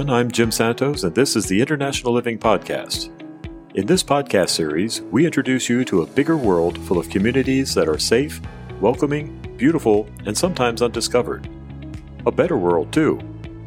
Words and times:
everyone. 0.00 0.18
I'm 0.18 0.30
Jim 0.30 0.50
Santos, 0.50 1.04
and 1.04 1.14
this 1.14 1.36
is 1.36 1.44
the 1.44 1.60
International 1.60 2.14
Living 2.14 2.38
Podcast. 2.38 3.10
In 3.74 3.84
this 3.84 4.02
podcast 4.02 4.48
series, 4.48 5.02
we 5.02 5.26
introduce 5.26 5.68
you 5.68 5.84
to 5.84 6.00
a 6.00 6.06
bigger 6.06 6.38
world 6.38 6.78
full 6.86 6.96
of 6.96 7.10
communities 7.10 7.74
that 7.74 7.86
are 7.86 7.98
safe, 7.98 8.40
welcoming, 8.80 9.38
beautiful, 9.58 10.08
and 10.24 10.36
sometimes 10.36 10.80
undiscovered. 10.80 11.50
A 12.24 12.32
better 12.32 12.56
world, 12.56 12.90
too. 12.94 13.20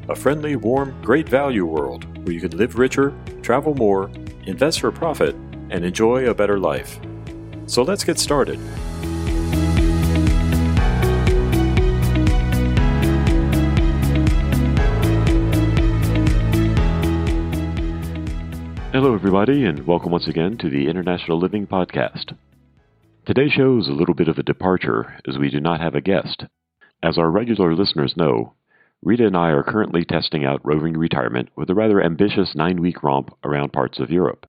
A 0.09 0.15
friendly, 0.15 0.55
warm, 0.55 0.99
great 1.03 1.29
value 1.29 1.67
world 1.67 2.05
where 2.25 2.33
you 2.33 2.41
can 2.41 2.57
live 2.57 2.79
richer, 2.79 3.13
travel 3.43 3.75
more, 3.75 4.09
invest 4.47 4.79
for 4.79 4.91
profit, 4.91 5.35
and 5.69 5.85
enjoy 5.85 6.27
a 6.27 6.33
better 6.33 6.57
life. 6.57 6.99
So 7.67 7.83
let's 7.83 8.03
get 8.03 8.17
started. 8.17 8.59
Hello, 18.93 19.15
everybody, 19.15 19.65
and 19.65 19.87
welcome 19.87 20.11
once 20.11 20.27
again 20.27 20.55
to 20.59 20.69
the 20.69 20.87
International 20.87 21.39
Living 21.39 21.65
Podcast. 21.65 22.37
Today's 23.25 23.51
show 23.51 23.79
is 23.79 23.87
a 23.87 23.91
little 23.91 24.13
bit 24.13 24.27
of 24.27 24.37
a 24.37 24.43
departure 24.43 25.17
as 25.27 25.35
we 25.35 25.49
do 25.49 25.59
not 25.59 25.81
have 25.81 25.95
a 25.95 25.99
guest. 25.99 26.45
As 27.01 27.17
our 27.17 27.31
regular 27.31 27.75
listeners 27.75 28.13
know, 28.15 28.53
Rita 29.01 29.25
and 29.25 29.35
I 29.35 29.49
are 29.49 29.63
currently 29.63 30.05
testing 30.05 30.45
out 30.45 30.63
roving 30.63 30.95
retirement 30.95 31.49
with 31.55 31.71
a 31.71 31.73
rather 31.73 32.03
ambitious 32.03 32.53
nine 32.53 32.79
week 32.81 33.01
romp 33.01 33.35
around 33.43 33.73
parts 33.73 33.99
of 33.99 34.11
Europe. 34.11 34.45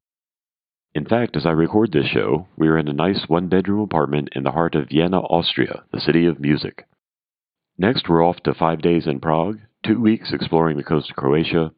In 0.94 1.06
fact, 1.06 1.38
as 1.38 1.46
I 1.46 1.52
record 1.52 1.92
this 1.92 2.08
show, 2.08 2.46
we 2.54 2.68
are 2.68 2.76
in 2.76 2.88
a 2.88 2.92
nice 2.92 3.24
one 3.28 3.48
bedroom 3.48 3.80
apartment 3.80 4.28
in 4.32 4.42
the 4.42 4.52
heart 4.52 4.74
of 4.74 4.90
Vienna, 4.90 5.20
Austria, 5.20 5.84
the 5.90 6.00
city 6.00 6.26
of 6.26 6.38
music. 6.38 6.84
Next, 7.78 8.10
we're 8.10 8.22
off 8.22 8.42
to 8.42 8.52
five 8.52 8.82
days 8.82 9.06
in 9.06 9.20
Prague, 9.20 9.60
two 9.86 10.02
weeks 10.02 10.34
exploring 10.34 10.76
the 10.76 10.84
coast 10.84 11.08
of 11.08 11.16
Croatia, 11.16 11.72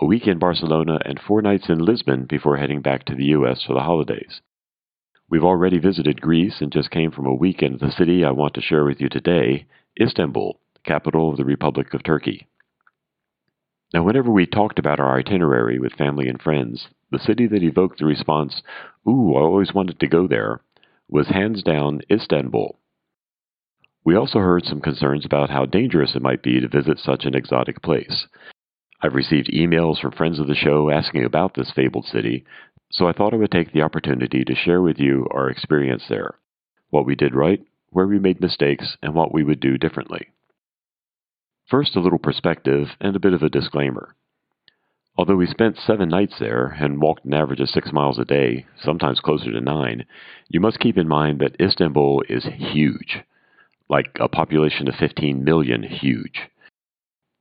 a 0.00 0.06
week 0.06 0.26
in 0.26 0.38
Barcelona, 0.38 0.98
and 1.04 1.20
four 1.20 1.42
nights 1.42 1.68
in 1.68 1.78
Lisbon 1.78 2.24
before 2.24 2.56
heading 2.56 2.80
back 2.80 3.04
to 3.04 3.14
the 3.14 3.26
U.S. 3.26 3.62
for 3.64 3.74
the 3.74 3.80
holidays. 3.80 4.40
We've 5.28 5.44
already 5.44 5.78
visited 5.78 6.20
Greece 6.20 6.60
and 6.60 6.72
just 6.72 6.90
came 6.90 7.10
from 7.10 7.26
a 7.26 7.34
week 7.34 7.62
in 7.62 7.78
the 7.78 7.90
city 7.90 8.24
I 8.24 8.32
want 8.32 8.54
to 8.54 8.60
share 8.60 8.84
with 8.84 9.00
you 9.00 9.08
today, 9.08 9.66
Istanbul, 10.00 10.60
capital 10.84 11.30
of 11.30 11.36
the 11.36 11.44
Republic 11.44 11.94
of 11.94 12.02
Turkey. 12.02 12.48
Now, 13.94 14.02
whenever 14.02 14.30
we 14.30 14.46
talked 14.46 14.78
about 14.78 15.00
our 15.00 15.18
itinerary 15.18 15.78
with 15.78 15.92
family 15.92 16.28
and 16.28 16.40
friends, 16.40 16.88
the 17.10 17.18
city 17.18 17.46
that 17.46 17.62
evoked 17.62 17.98
the 17.98 18.06
response, 18.06 18.62
Ooh, 19.06 19.34
I 19.34 19.40
always 19.40 19.74
wanted 19.74 20.00
to 20.00 20.06
go 20.06 20.26
there, 20.26 20.60
was 21.08 21.28
hands 21.28 21.62
down 21.62 22.00
Istanbul. 22.10 22.78
We 24.04 24.16
also 24.16 24.38
heard 24.38 24.64
some 24.64 24.80
concerns 24.80 25.24
about 25.24 25.50
how 25.50 25.66
dangerous 25.66 26.16
it 26.16 26.22
might 26.22 26.42
be 26.42 26.60
to 26.60 26.68
visit 26.68 26.98
such 26.98 27.24
an 27.24 27.34
exotic 27.34 27.82
place. 27.82 28.26
I've 29.04 29.14
received 29.14 29.50
emails 29.52 30.00
from 30.00 30.12
friends 30.12 30.38
of 30.38 30.46
the 30.46 30.54
show 30.54 30.88
asking 30.88 31.24
about 31.24 31.54
this 31.54 31.72
fabled 31.74 32.04
city, 32.06 32.44
so 32.92 33.08
I 33.08 33.12
thought 33.12 33.34
I 33.34 33.36
would 33.36 33.50
take 33.50 33.72
the 33.72 33.82
opportunity 33.82 34.44
to 34.44 34.54
share 34.54 34.80
with 34.80 35.00
you 35.00 35.26
our 35.32 35.50
experience 35.50 36.04
there, 36.08 36.36
what 36.90 37.04
we 37.04 37.16
did 37.16 37.34
right, 37.34 37.60
where 37.90 38.06
we 38.06 38.20
made 38.20 38.40
mistakes, 38.40 38.96
and 39.02 39.12
what 39.12 39.34
we 39.34 39.42
would 39.42 39.58
do 39.58 39.76
differently. 39.76 40.28
First, 41.68 41.96
a 41.96 42.00
little 42.00 42.20
perspective 42.20 42.90
and 43.00 43.16
a 43.16 43.20
bit 43.20 43.34
of 43.34 43.42
a 43.42 43.48
disclaimer. 43.48 44.14
Although 45.16 45.36
we 45.36 45.46
spent 45.46 45.78
seven 45.78 46.08
nights 46.08 46.34
there 46.38 46.66
and 46.66 47.02
walked 47.02 47.24
an 47.24 47.34
average 47.34 47.60
of 47.60 47.70
six 47.70 47.92
miles 47.92 48.20
a 48.20 48.24
day, 48.24 48.66
sometimes 48.80 49.18
closer 49.18 49.50
to 49.50 49.60
nine, 49.60 50.04
you 50.48 50.60
must 50.60 50.78
keep 50.78 50.96
in 50.96 51.08
mind 51.08 51.40
that 51.40 51.60
Istanbul 51.60 52.22
is 52.28 52.44
huge, 52.56 53.18
like 53.88 54.16
a 54.20 54.28
population 54.28 54.86
of 54.88 54.94
15 54.94 55.42
million 55.42 55.82
huge. 55.82 56.48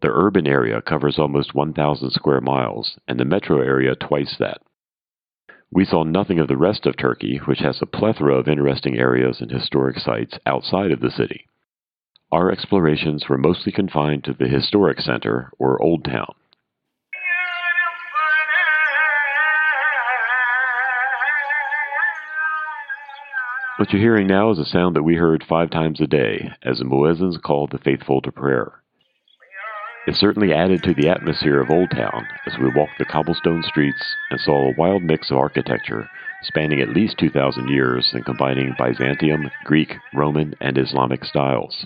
The 0.01 0.11
urban 0.11 0.47
area 0.47 0.81
covers 0.81 1.19
almost 1.19 1.53
1,000 1.53 2.09
square 2.09 2.41
miles, 2.41 2.97
and 3.07 3.19
the 3.19 3.25
metro 3.25 3.61
area 3.61 3.95
twice 3.95 4.35
that. 4.39 4.61
We 5.71 5.85
saw 5.85 6.03
nothing 6.03 6.39
of 6.39 6.47
the 6.47 6.57
rest 6.57 6.87
of 6.87 6.97
Turkey, 6.97 7.37
which 7.45 7.59
has 7.59 7.81
a 7.81 7.85
plethora 7.85 8.35
of 8.35 8.47
interesting 8.47 8.97
areas 8.97 9.41
and 9.41 9.51
historic 9.51 9.99
sites 9.99 10.39
outside 10.45 10.91
of 10.91 11.01
the 11.01 11.11
city. 11.11 11.45
Our 12.31 12.51
explorations 12.51 13.29
were 13.29 13.37
mostly 13.37 13.71
confined 13.71 14.23
to 14.23 14.33
the 14.33 14.47
historic 14.47 14.99
center, 14.99 15.51
or 15.59 15.81
Old 15.81 16.03
Town. 16.03 16.33
What 23.77 23.91
you're 23.91 24.01
hearing 24.01 24.27
now 24.27 24.51
is 24.51 24.59
a 24.59 24.65
sound 24.65 24.95
that 24.95 25.03
we 25.03 25.15
heard 25.15 25.43
five 25.47 25.69
times 25.69 26.01
a 26.01 26.07
day 26.07 26.51
as 26.63 26.79
the 26.79 26.85
muezzins 26.85 27.41
called 27.41 27.71
the 27.71 27.77
faithful 27.77 28.21
to 28.21 28.31
prayer. 28.31 28.80
It 30.07 30.15
certainly 30.15 30.51
added 30.51 30.81
to 30.83 30.95
the 30.95 31.09
atmosphere 31.09 31.61
of 31.61 31.69
Old 31.69 31.91
Town 31.91 32.25
as 32.47 32.57
we 32.57 32.71
walked 32.75 32.97
the 32.97 33.05
cobblestone 33.05 33.61
streets 33.61 34.15
and 34.31 34.39
saw 34.39 34.67
a 34.67 34.75
wild 34.75 35.03
mix 35.03 35.29
of 35.29 35.37
architecture 35.37 36.09
spanning 36.41 36.81
at 36.81 36.89
least 36.89 37.19
2,000 37.19 37.67
years 37.69 38.09
and 38.11 38.25
combining 38.25 38.73
Byzantium, 38.79 39.51
Greek, 39.63 39.93
Roman, 40.15 40.55
and 40.59 40.75
Islamic 40.75 41.23
styles. 41.23 41.85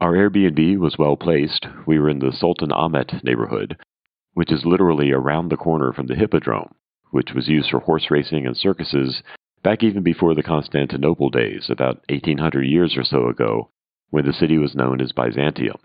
Our 0.00 0.14
Airbnb 0.14 0.78
was 0.78 0.96
well 0.98 1.16
placed. 1.16 1.66
We 1.86 1.98
were 1.98 2.08
in 2.08 2.20
the 2.20 2.32
Sultan 2.32 2.72
Ahmet 2.72 3.22
neighborhood, 3.22 3.76
which 4.32 4.50
is 4.50 4.64
literally 4.64 5.12
around 5.12 5.50
the 5.50 5.58
corner 5.58 5.92
from 5.92 6.06
the 6.06 6.14
Hippodrome, 6.14 6.74
which 7.10 7.34
was 7.34 7.48
used 7.48 7.70
for 7.70 7.80
horse 7.80 8.10
racing 8.10 8.46
and 8.46 8.56
circuses 8.56 9.22
back 9.62 9.82
even 9.82 10.02
before 10.02 10.34
the 10.34 10.42
Constantinople 10.42 11.28
days, 11.28 11.68
about 11.68 12.02
1800 12.08 12.62
years 12.62 12.96
or 12.96 13.04
so 13.04 13.28
ago, 13.28 13.68
when 14.08 14.24
the 14.24 14.32
city 14.32 14.56
was 14.56 14.74
known 14.74 15.02
as 15.02 15.12
Byzantium. 15.12 15.76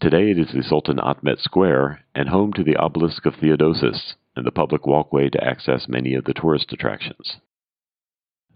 Today 0.00 0.30
it 0.30 0.38
is 0.38 0.52
the 0.54 0.62
Sultan 0.62 1.00
Ahmet 1.00 1.40
Square 1.40 2.04
and 2.14 2.28
home 2.28 2.52
to 2.52 2.62
the 2.62 2.76
obelisk 2.76 3.26
of 3.26 3.34
Theodosius 3.34 4.14
and 4.36 4.46
the 4.46 4.52
public 4.52 4.86
walkway 4.86 5.28
to 5.28 5.44
access 5.44 5.88
many 5.88 6.14
of 6.14 6.22
the 6.22 6.32
tourist 6.32 6.72
attractions. 6.72 7.38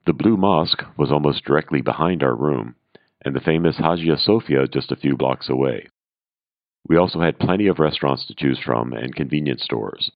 The 0.06 0.12
Blue 0.12 0.36
Mosque 0.36 0.84
was 0.96 1.10
almost 1.10 1.44
directly 1.44 1.80
behind 1.80 2.22
our 2.22 2.36
room, 2.36 2.76
and 3.24 3.34
the 3.34 3.40
famous 3.40 3.78
Hagia 3.78 4.18
Sophia 4.18 4.68
just 4.68 4.92
a 4.92 4.96
few 4.96 5.16
blocks 5.16 5.48
away. 5.48 5.88
We 6.88 6.96
also 6.96 7.20
had 7.20 7.40
plenty 7.40 7.66
of 7.66 7.80
restaurants 7.80 8.24
to 8.26 8.36
choose 8.36 8.60
from 8.64 8.92
and 8.92 9.12
convenience 9.12 9.64
stores. 9.64 10.12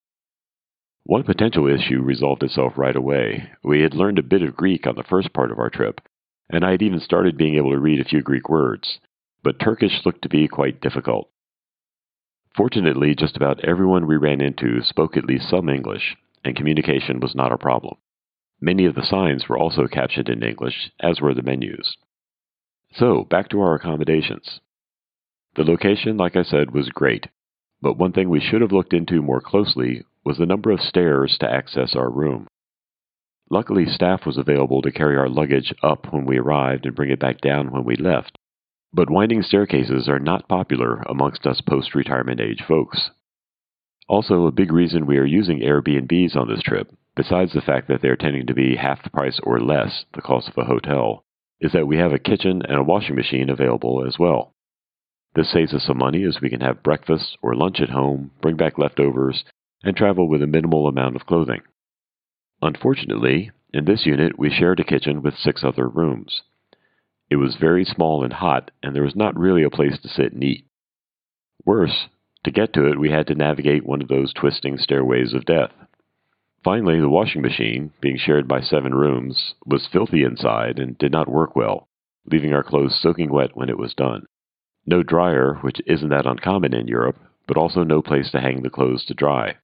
One 1.02 1.24
potential 1.24 1.66
issue 1.66 2.02
resolved 2.02 2.44
itself 2.44 2.74
right 2.76 2.94
away. 2.94 3.50
We 3.64 3.80
had 3.80 3.94
learned 3.94 4.20
a 4.20 4.22
bit 4.22 4.42
of 4.42 4.54
Greek 4.54 4.86
on 4.86 4.94
the 4.94 5.02
first 5.02 5.32
part 5.32 5.50
of 5.50 5.58
our 5.58 5.70
trip, 5.70 6.00
and 6.48 6.64
I 6.64 6.70
had 6.70 6.82
even 6.82 7.00
started 7.00 7.36
being 7.36 7.56
able 7.56 7.72
to 7.72 7.80
read 7.80 8.00
a 8.00 8.04
few 8.08 8.22
Greek 8.22 8.48
words, 8.48 9.00
but 9.46 9.60
Turkish 9.60 10.04
looked 10.04 10.22
to 10.22 10.28
be 10.28 10.48
quite 10.48 10.80
difficult. 10.80 11.30
Fortunately, 12.56 13.14
just 13.14 13.36
about 13.36 13.64
everyone 13.64 14.08
we 14.08 14.16
ran 14.16 14.40
into 14.40 14.82
spoke 14.82 15.16
at 15.16 15.24
least 15.24 15.48
some 15.48 15.68
English, 15.68 16.16
and 16.44 16.56
communication 16.56 17.20
was 17.20 17.36
not 17.36 17.52
a 17.52 17.56
problem. 17.56 17.94
Many 18.60 18.86
of 18.86 18.96
the 18.96 19.06
signs 19.06 19.48
were 19.48 19.56
also 19.56 19.86
captioned 19.86 20.28
in 20.28 20.42
English, 20.42 20.90
as 20.98 21.20
were 21.20 21.32
the 21.32 21.44
menus. 21.44 21.96
So, 22.94 23.22
back 23.22 23.48
to 23.50 23.60
our 23.60 23.76
accommodations. 23.76 24.58
The 25.54 25.62
location, 25.62 26.16
like 26.16 26.34
I 26.34 26.42
said, 26.42 26.72
was 26.72 26.88
great, 26.88 27.28
but 27.80 27.96
one 27.96 28.10
thing 28.10 28.28
we 28.28 28.40
should 28.40 28.62
have 28.62 28.72
looked 28.72 28.94
into 28.94 29.22
more 29.22 29.40
closely 29.40 30.02
was 30.24 30.38
the 30.38 30.46
number 30.46 30.72
of 30.72 30.80
stairs 30.80 31.36
to 31.38 31.48
access 31.48 31.94
our 31.94 32.10
room. 32.10 32.48
Luckily, 33.48 33.86
staff 33.86 34.26
was 34.26 34.38
available 34.38 34.82
to 34.82 34.90
carry 34.90 35.16
our 35.16 35.28
luggage 35.28 35.72
up 35.84 36.12
when 36.12 36.26
we 36.26 36.36
arrived 36.36 36.84
and 36.84 36.96
bring 36.96 37.10
it 37.12 37.20
back 37.20 37.40
down 37.40 37.70
when 37.70 37.84
we 37.84 37.94
left, 37.94 38.36
but 38.96 39.10
winding 39.10 39.42
staircases 39.42 40.08
are 40.08 40.18
not 40.18 40.48
popular 40.48 41.02
amongst 41.02 41.46
us 41.46 41.60
post 41.60 41.94
retirement 41.94 42.40
age 42.40 42.62
folks. 42.66 43.10
Also, 44.08 44.46
a 44.46 44.52
big 44.52 44.72
reason 44.72 45.04
we 45.04 45.18
are 45.18 45.26
using 45.26 45.60
Airbnbs 45.60 46.34
on 46.34 46.48
this 46.48 46.62
trip, 46.62 46.90
besides 47.14 47.52
the 47.52 47.60
fact 47.60 47.88
that 47.88 48.00
they're 48.00 48.16
tending 48.16 48.46
to 48.46 48.54
be 48.54 48.76
half 48.76 49.02
the 49.02 49.10
price 49.10 49.38
or 49.42 49.60
less 49.60 50.06
the 50.14 50.22
cost 50.22 50.48
of 50.48 50.56
a 50.56 50.64
hotel, 50.64 51.22
is 51.60 51.72
that 51.72 51.86
we 51.86 51.98
have 51.98 52.12
a 52.12 52.18
kitchen 52.18 52.62
and 52.66 52.78
a 52.78 52.82
washing 52.82 53.14
machine 53.14 53.50
available 53.50 54.02
as 54.06 54.18
well. 54.18 54.54
This 55.34 55.52
saves 55.52 55.74
us 55.74 55.84
some 55.86 55.98
money 55.98 56.24
as 56.24 56.38
we 56.40 56.48
can 56.48 56.62
have 56.62 56.82
breakfast 56.82 57.36
or 57.42 57.54
lunch 57.54 57.80
at 57.80 57.90
home, 57.90 58.30
bring 58.40 58.56
back 58.56 58.78
leftovers, 58.78 59.44
and 59.82 59.94
travel 59.94 60.26
with 60.26 60.42
a 60.42 60.46
minimal 60.46 60.88
amount 60.88 61.16
of 61.16 61.26
clothing. 61.26 61.60
Unfortunately, 62.62 63.50
in 63.74 63.84
this 63.84 64.06
unit 64.06 64.38
we 64.38 64.48
shared 64.48 64.80
a 64.80 64.84
kitchen 64.84 65.20
with 65.20 65.34
six 65.36 65.62
other 65.62 65.86
rooms. 65.86 66.40
It 67.28 67.36
was 67.36 67.56
very 67.56 67.84
small 67.84 68.22
and 68.22 68.32
hot, 68.32 68.70
and 68.82 68.94
there 68.94 69.02
was 69.02 69.16
not 69.16 69.38
really 69.38 69.64
a 69.64 69.70
place 69.70 69.98
to 70.00 70.08
sit 70.08 70.32
and 70.32 70.44
eat. 70.44 70.64
Worse, 71.64 72.06
to 72.44 72.52
get 72.52 72.72
to 72.74 72.86
it, 72.86 73.00
we 73.00 73.10
had 73.10 73.26
to 73.26 73.34
navigate 73.34 73.84
one 73.84 74.00
of 74.00 74.08
those 74.08 74.32
twisting 74.32 74.78
stairways 74.78 75.34
of 75.34 75.44
death. 75.44 75.72
Finally, 76.62 77.00
the 77.00 77.08
washing 77.08 77.42
machine, 77.42 77.92
being 78.00 78.16
shared 78.16 78.46
by 78.46 78.60
seven 78.60 78.94
rooms, 78.94 79.54
was 79.64 79.88
filthy 79.88 80.22
inside 80.22 80.78
and 80.78 80.98
did 80.98 81.10
not 81.10 81.28
work 81.28 81.56
well, 81.56 81.88
leaving 82.30 82.52
our 82.52 82.62
clothes 82.62 82.98
soaking 83.00 83.30
wet 83.30 83.56
when 83.56 83.68
it 83.68 83.78
was 83.78 83.94
done. 83.94 84.26
No 84.86 85.02
dryer, 85.02 85.54
which 85.62 85.80
isn't 85.86 86.10
that 86.10 86.26
uncommon 86.26 86.74
in 86.74 86.86
Europe, 86.86 87.18
but 87.48 87.56
also 87.56 87.82
no 87.82 88.02
place 88.02 88.30
to 88.30 88.40
hang 88.40 88.62
the 88.62 88.70
clothes 88.70 89.04
to 89.06 89.14
dry. 89.14 89.56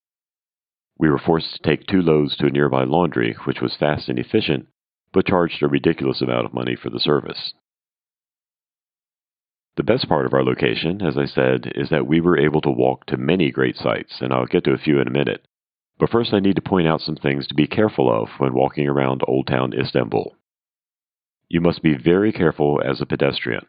We 0.99 1.09
were 1.11 1.19
forced 1.19 1.55
to 1.55 1.63
take 1.63 1.87
two 1.87 2.03
loads 2.03 2.37
to 2.37 2.47
a 2.47 2.51
nearby 2.51 2.85
laundry, 2.85 3.35
which 3.45 3.61
was 3.61 3.77
fast 3.77 4.09
and 4.09 4.19
efficient, 4.19 4.69
but 5.13 5.27
charged 5.27 5.63
a 5.63 5.69
ridiculous 5.69 6.21
amount 6.21 6.47
of 6.47 6.55
money 6.55 6.77
for 6.77 6.91
the 6.91 7.01
service. 7.01 7.53
The 9.77 9.83
best 9.83 10.09
part 10.09 10.27
of 10.27 10.35
our 10.35 10.45
location, 10.45 11.01
as 11.01 11.17
I 11.17 11.25
said, 11.25 11.73
is 11.75 11.89
that 11.89 12.07
we 12.07 12.21
were 12.21 12.39
able 12.39 12.61
to 12.63 12.71
walk 12.71 13.07
to 13.07 13.17
many 13.17 13.51
great 13.51 13.77
sites, 13.77 14.21
and 14.21 14.33
I'll 14.33 14.47
get 14.47 14.65
to 14.65 14.75
a 14.75 14.79
few 14.79 15.01
in 15.01 15.09
a 15.09 15.13
minute. 15.13 15.47
But 15.99 16.11
first, 16.11 16.35
I 16.35 16.41
need 16.41 16.57
to 16.57 16.63
point 16.63 16.89
out 16.89 17.01
some 17.01 17.17
things 17.17 17.47
to 17.47 17.55
be 17.55 17.67
careful 17.67 18.13
of 18.13 18.29
when 18.39 18.53
walking 18.55 18.87
around 18.87 19.23
Old 19.27 19.47
Town 19.47 19.73
Istanbul. 19.73 20.37
You 21.49 21.61
must 21.61 21.83
be 21.83 21.97
very 21.97 22.33
careful 22.33 22.83
as 22.85 23.01
a 23.01 23.07
pedestrian. 23.07 23.67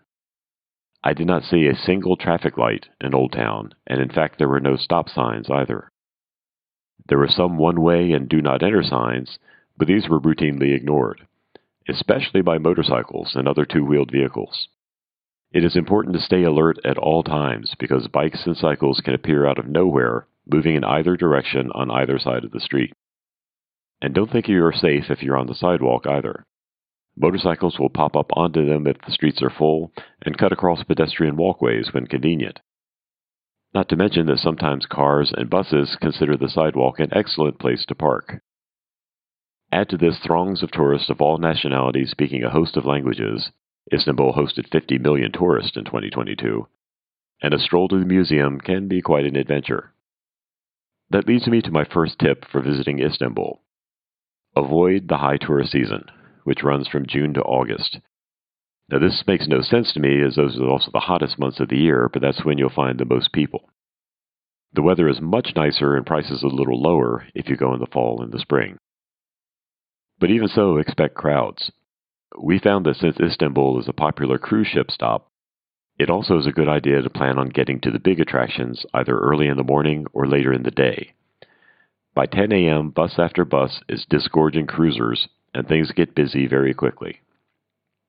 I 1.03 1.13
did 1.13 1.27
not 1.27 1.43
see 1.43 1.67
a 1.67 1.75
single 1.75 2.15
traffic 2.15 2.57
light 2.57 2.87
in 3.01 3.13
Old 3.13 3.33
Town, 3.33 3.73
and 3.87 4.01
in 4.01 4.09
fact, 4.09 4.37
there 4.37 4.49
were 4.49 4.61
no 4.61 4.77
stop 4.77 5.09
signs 5.09 5.49
either. 5.49 5.89
There 7.07 7.17
were 7.17 7.27
some 7.27 7.57
one 7.57 7.81
way 7.81 8.11
and 8.13 8.29
do 8.29 8.41
not 8.41 8.63
enter 8.63 8.83
signs, 8.83 9.37
but 9.77 9.87
these 9.87 10.07
were 10.07 10.19
routinely 10.19 10.73
ignored, 10.73 11.27
especially 11.87 12.41
by 12.41 12.57
motorcycles 12.57 13.35
and 13.35 13.47
other 13.47 13.65
two 13.65 13.85
wheeled 13.85 14.11
vehicles. 14.11 14.67
It 15.51 15.63
is 15.63 15.75
important 15.75 16.15
to 16.15 16.21
stay 16.21 16.43
alert 16.43 16.79
at 16.83 16.97
all 16.97 17.23
times 17.23 17.75
because 17.79 18.07
bikes 18.07 18.45
and 18.45 18.57
cycles 18.57 19.01
can 19.03 19.13
appear 19.13 19.45
out 19.45 19.59
of 19.59 19.67
nowhere, 19.67 20.27
moving 20.51 20.75
in 20.75 20.83
either 20.83 21.15
direction 21.15 21.71
on 21.75 21.91
either 21.91 22.17
side 22.17 22.43
of 22.43 22.51
the 22.51 22.59
street. 22.59 22.93
And 24.01 24.13
don't 24.13 24.31
think 24.31 24.47
you 24.47 24.65
are 24.65 24.73
safe 24.73 25.05
if 25.09 25.21
you're 25.21 25.37
on 25.37 25.47
the 25.47 25.55
sidewalk 25.55 26.07
either. 26.07 26.45
Motorcycles 27.15 27.77
will 27.77 27.89
pop 27.89 28.15
up 28.15 28.31
onto 28.35 28.65
them 28.65 28.87
if 28.87 28.97
the 29.05 29.11
streets 29.11 29.41
are 29.41 29.51
full 29.51 29.93
and 30.23 30.37
cut 30.37 30.51
across 30.51 30.83
pedestrian 30.83 31.37
walkways 31.37 31.93
when 31.93 32.07
convenient. 32.07 32.59
Not 33.73 33.89
to 33.89 33.95
mention 33.95 34.25
that 34.27 34.39
sometimes 34.39 34.85
cars 34.85 35.33
and 35.35 35.49
buses 35.49 35.97
consider 36.01 36.35
the 36.37 36.49
sidewalk 36.49 36.99
an 36.99 37.09
excellent 37.11 37.59
place 37.59 37.85
to 37.87 37.95
park. 37.95 38.41
Add 39.73 39.89
to 39.89 39.97
this 39.97 40.19
throngs 40.19 40.61
of 40.61 40.69
tourists 40.69 41.09
of 41.09 41.19
all 41.19 41.39
nationalities 41.39 42.11
speaking 42.11 42.43
a 42.43 42.51
host 42.51 42.77
of 42.77 42.85
languages, 42.85 43.49
Istanbul 43.91 44.33
hosted 44.33 44.69
50 44.69 44.99
million 44.99 45.31
tourists 45.31 45.75
in 45.75 45.83
2022, 45.83 46.67
and 47.41 47.55
a 47.55 47.57
stroll 47.57 47.87
to 47.87 47.97
the 47.97 48.05
museum 48.05 48.61
can 48.61 48.87
be 48.87 49.01
quite 49.01 49.25
an 49.25 49.35
adventure. 49.35 49.95
That 51.09 51.27
leads 51.27 51.47
me 51.47 51.59
to 51.63 51.71
my 51.71 51.85
first 51.85 52.19
tip 52.19 52.45
for 52.45 52.61
visiting 52.61 52.99
Istanbul. 52.99 53.63
Avoid 54.55 55.07
the 55.07 55.17
high 55.17 55.37
tourist 55.37 55.71
season, 55.71 56.03
which 56.43 56.61
runs 56.61 56.87
from 56.87 57.07
June 57.07 57.33
to 57.33 57.41
August. 57.41 57.97
Now, 58.91 58.99
this 58.99 59.23
makes 59.25 59.47
no 59.47 59.61
sense 59.61 59.91
to 59.93 59.99
me 59.99 60.21
as 60.21 60.35
those 60.35 60.55
are 60.59 60.69
also 60.69 60.91
the 60.93 60.99
hottest 60.99 61.39
months 61.39 61.59
of 61.59 61.69
the 61.69 61.79
year, 61.79 62.11
but 62.13 62.21
that's 62.21 62.45
when 62.45 62.59
you'll 62.59 62.69
find 62.69 62.99
the 62.99 63.05
most 63.05 63.33
people. 63.33 63.71
The 64.71 64.83
weather 64.83 65.09
is 65.09 65.19
much 65.19 65.53
nicer 65.55 65.95
and 65.95 66.05
prices 66.05 66.43
a 66.43 66.47
little 66.47 66.79
lower 66.79 67.25
if 67.33 67.49
you 67.49 67.55
go 67.55 67.73
in 67.73 67.79
the 67.79 67.87
fall 67.87 68.21
and 68.21 68.31
the 68.31 68.37
spring. 68.37 68.77
But 70.23 70.31
even 70.31 70.47
so, 70.47 70.77
expect 70.77 71.15
crowds. 71.15 71.69
We 72.41 72.57
found 72.57 72.85
that 72.85 72.95
since 72.95 73.19
Istanbul 73.19 73.81
is 73.81 73.89
a 73.89 73.91
popular 73.91 74.37
cruise 74.37 74.67
ship 74.67 74.89
stop, 74.89 75.27
it 75.99 76.09
also 76.09 76.39
is 76.39 76.47
a 76.47 76.53
good 76.53 76.69
idea 76.69 77.01
to 77.01 77.09
plan 77.09 77.37
on 77.37 77.49
getting 77.49 77.81
to 77.81 77.91
the 77.91 77.99
big 77.99 78.21
attractions 78.21 78.85
either 78.93 79.19
early 79.19 79.47
in 79.47 79.57
the 79.57 79.65
morning 79.65 80.05
or 80.13 80.25
later 80.25 80.53
in 80.53 80.63
the 80.63 80.71
day. 80.71 81.11
By 82.15 82.27
10 82.27 82.53
a.m., 82.53 82.91
bus 82.91 83.19
after 83.19 83.43
bus 83.43 83.81
is 83.89 84.05
disgorging 84.09 84.65
cruisers, 84.65 85.27
and 85.53 85.67
things 85.67 85.91
get 85.91 86.15
busy 86.15 86.47
very 86.47 86.73
quickly. 86.73 87.19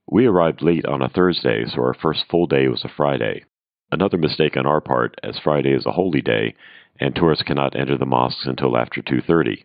We 0.09 0.27
arrived 0.27 0.63
late 0.63 0.87
on 0.87 1.03
a 1.03 1.09
Thursday, 1.09 1.65
so 1.67 1.83
our 1.83 1.95
first 1.95 2.27
full 2.31 2.47
day 2.47 2.69
was 2.69 2.85
a 2.85 2.95
Friday. 2.97 3.45
Another 3.91 4.19
mistake 4.19 4.57
on 4.57 4.67
our 4.67 4.81
part, 4.81 5.19
as 5.25 5.41
Friday 5.41 5.73
is 5.73 5.85
a 5.85 5.91
holy 5.91 6.23
day, 6.23 6.55
and 7.01 7.13
tourists 7.13 7.43
cannot 7.43 7.75
enter 7.75 7.99
the 7.99 8.07
mosques 8.07 8.47
until 8.47 8.77
after 8.77 9.03
2:30. 9.03 9.65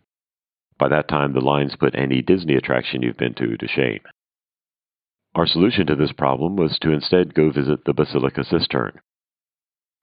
By 0.79 0.87
that 0.87 1.09
time, 1.09 1.33
the 1.33 1.41
lines 1.41 1.75
put 1.75 1.93
any 1.93 2.21
Disney 2.21 2.55
attraction 2.55 3.01
you've 3.01 3.17
been 3.17 3.33
to 3.33 3.57
to 3.57 3.67
shame. 3.67 3.99
Our 5.35 5.45
solution 5.45 5.85
to 5.87 5.95
this 5.95 6.13
problem 6.13 6.55
was 6.55 6.79
to 6.79 6.91
instead 6.91 7.33
go 7.33 7.51
visit 7.51 7.83
the 7.83 7.93
Basilica 7.93 8.45
Cistern. 8.45 9.01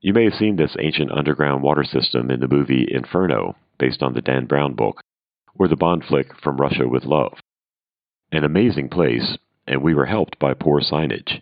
You 0.00 0.12
may 0.12 0.25
have 0.25 0.34
seen 0.34 0.56
this 0.56 0.76
ancient 0.78 1.11
underground 1.11 1.62
water 1.62 1.82
system 1.82 2.31
in 2.31 2.40
the 2.40 2.49
movie 2.49 2.87
Inferno, 2.90 3.56
based 3.78 4.02
on 4.02 4.12
the 4.12 4.20
Dan 4.20 4.44
Brown 4.44 4.75
book, 4.75 5.02
or 5.58 5.67
the 5.67 5.76
Bond 5.76 6.05
flick 6.05 6.37
From 6.43 6.58
Russia 6.58 6.87
with 6.87 7.06
Love. 7.06 7.38
An 8.31 8.44
amazing 8.44 8.90
place, 8.90 9.38
and 9.67 9.82
we 9.82 9.94
were 9.94 10.06
helped 10.06 10.38
by 10.38 10.52
poor 10.52 10.82
signage. 10.82 11.40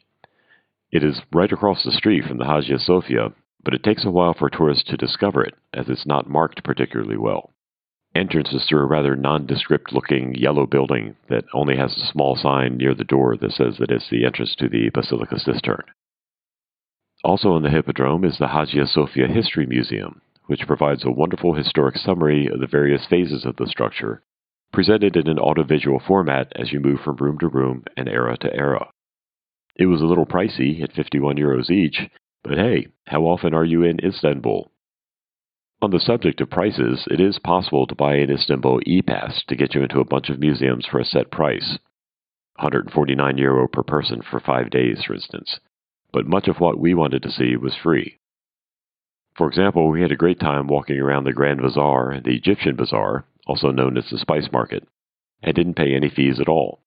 It 0.92 1.02
is 1.02 1.20
right 1.32 1.50
across 1.50 1.82
the 1.82 1.90
street 1.90 2.24
from 2.24 2.38
the 2.38 2.46
Hagia 2.46 2.78
Sophia, 2.78 3.34
but 3.64 3.74
it 3.74 3.82
takes 3.82 4.04
a 4.04 4.10
while 4.12 4.34
for 4.34 4.48
tourists 4.48 4.84
to 4.90 4.96
discover 4.96 5.42
it, 5.42 5.54
as 5.72 5.88
it's 5.88 6.06
not 6.06 6.30
marked 6.30 6.62
particularly 6.62 7.16
well 7.16 7.53
entrance 8.14 8.52
is 8.52 8.64
through 8.66 8.80
a 8.80 8.86
rather 8.86 9.16
nondescript 9.16 9.92
looking 9.92 10.34
yellow 10.34 10.66
building 10.66 11.16
that 11.28 11.44
only 11.52 11.76
has 11.76 11.96
a 11.96 12.06
small 12.12 12.36
sign 12.36 12.76
near 12.76 12.94
the 12.94 13.04
door 13.04 13.36
that 13.36 13.52
says 13.52 13.76
that 13.78 13.90
it's 13.90 14.08
the 14.10 14.24
entrance 14.24 14.54
to 14.56 14.68
the 14.68 14.90
Basilica 14.90 15.38
Cistern. 15.38 15.84
Also 17.24 17.56
in 17.56 17.62
the 17.62 17.70
Hippodrome 17.70 18.24
is 18.24 18.38
the 18.38 18.48
Hagia 18.48 18.86
Sophia 18.86 19.26
History 19.26 19.66
Museum, 19.66 20.20
which 20.46 20.66
provides 20.66 21.04
a 21.04 21.10
wonderful 21.10 21.54
historic 21.54 21.96
summary 21.96 22.46
of 22.46 22.60
the 22.60 22.66
various 22.66 23.06
phases 23.06 23.44
of 23.44 23.56
the 23.56 23.66
structure, 23.66 24.22
presented 24.72 25.16
in 25.16 25.28
an 25.28 25.38
audiovisual 25.38 26.00
format 26.06 26.52
as 26.54 26.72
you 26.72 26.80
move 26.80 27.00
from 27.00 27.16
room 27.16 27.38
to 27.38 27.48
room 27.48 27.84
and 27.96 28.08
era 28.08 28.36
to 28.36 28.54
era. 28.54 28.90
It 29.76 29.86
was 29.86 30.02
a 30.02 30.06
little 30.06 30.26
pricey 30.26 30.82
at 30.82 30.92
51 30.92 31.36
euros 31.36 31.70
each, 31.70 32.08
but 32.42 32.58
hey, 32.58 32.88
how 33.06 33.22
often 33.22 33.54
are 33.54 33.64
you 33.64 33.82
in 33.82 34.04
Istanbul? 34.04 34.70
On 35.84 35.90
the 35.90 36.00
subject 36.00 36.40
of 36.40 36.48
prices, 36.48 37.06
it 37.10 37.20
is 37.20 37.38
possible 37.38 37.86
to 37.86 37.94
buy 37.94 38.14
an 38.14 38.30
Istanbul 38.30 38.80
e-pass 38.86 39.44
to 39.48 39.54
get 39.54 39.74
you 39.74 39.82
into 39.82 40.00
a 40.00 40.06
bunch 40.06 40.30
of 40.30 40.38
museums 40.38 40.86
for 40.86 40.98
a 40.98 41.04
set 41.04 41.30
price. 41.30 41.78
149 42.56 43.36
euro 43.36 43.68
per 43.68 43.82
person 43.82 44.22
for 44.22 44.40
five 44.40 44.70
days, 44.70 45.04
for 45.04 45.12
instance. 45.12 45.60
But 46.10 46.26
much 46.26 46.48
of 46.48 46.58
what 46.58 46.78
we 46.78 46.94
wanted 46.94 47.22
to 47.24 47.30
see 47.30 47.54
was 47.56 47.76
free. 47.76 48.18
For 49.36 49.46
example, 49.46 49.90
we 49.90 50.00
had 50.00 50.10
a 50.10 50.16
great 50.16 50.40
time 50.40 50.68
walking 50.68 50.98
around 50.98 51.24
the 51.24 51.34
Grand 51.34 51.60
Bazaar, 51.60 52.18
the 52.24 52.34
Egyptian 52.34 52.76
Bazaar, 52.76 53.26
also 53.46 53.70
known 53.70 53.98
as 53.98 54.08
the 54.08 54.16
Spice 54.16 54.50
Market, 54.50 54.88
and 55.42 55.54
didn't 55.54 55.74
pay 55.74 55.94
any 55.94 56.08
fees 56.08 56.40
at 56.40 56.48
all. 56.48 56.80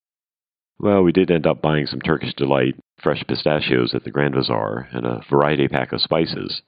Well, 0.79 1.03
we 1.03 1.11
did 1.11 1.29
end 1.29 1.45
up 1.45 1.61
buying 1.61 1.85
some 1.85 2.01
Turkish 2.01 2.33
Delight, 2.33 2.73
fresh 2.99 3.23
pistachios 3.27 3.93
at 3.93 4.05
the 4.05 4.11
Grand 4.11 4.33
Bazaar, 4.33 4.89
and 4.91 5.05
a 5.05 5.23
variety 5.29 5.67
pack 5.67 5.93
of 5.93 6.01
spices. 6.01 6.63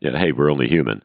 Yeah, 0.00 0.18
hey, 0.18 0.32
we're 0.32 0.50
only 0.50 0.68
human. 0.68 1.02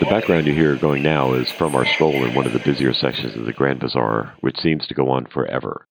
The 0.00 0.06
background 0.06 0.46
you 0.46 0.54
hear 0.54 0.76
going 0.76 1.02
now 1.02 1.34
is 1.34 1.52
from 1.52 1.74
our 1.74 1.84
stroll 1.84 2.24
in 2.24 2.34
one 2.34 2.46
of 2.46 2.54
the 2.54 2.58
busier 2.58 2.94
sections 2.94 3.36
of 3.36 3.44
the 3.44 3.52
Grand 3.52 3.80
Bazaar, 3.80 4.32
which 4.40 4.58
seems 4.58 4.86
to 4.86 4.94
go 4.94 5.10
on 5.10 5.26
forever. 5.26 5.86